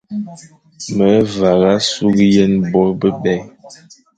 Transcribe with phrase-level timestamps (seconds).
[0.95, 3.35] Me vagha sughé yen bô bebè.